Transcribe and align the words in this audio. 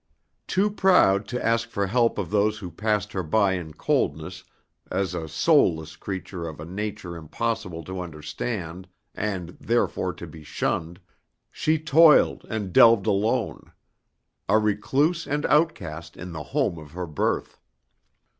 Too 0.47 0.71
proud 0.71 1.27
to 1.27 1.45
ask 1.45 1.69
for 1.69 1.85
help 1.85 2.17
of 2.17 2.31
those 2.31 2.57
who 2.57 2.71
passed 2.71 3.11
her 3.13 3.21
by 3.21 3.51
in 3.53 3.75
coldness 3.75 4.43
as 4.89 5.13
a 5.13 5.27
soulless 5.27 5.95
creature 5.95 6.47
of 6.47 6.59
a 6.59 6.65
nature 6.65 7.15
impossible 7.15 7.83
to 7.83 7.99
understand 8.01 8.87
and 9.13 9.49
therefore 9.61 10.11
to 10.13 10.25
be 10.25 10.41
shunned, 10.43 10.99
she 11.51 11.77
toiled 11.77 12.47
and 12.49 12.73
delved 12.73 13.05
alone, 13.05 13.73
a 14.49 14.57
recluse 14.57 15.27
and 15.27 15.45
outcast 15.45 16.17
in 16.17 16.31
the 16.31 16.41
home 16.57 16.79
of 16.79 16.93
her 16.93 17.05
birth. 17.05 17.59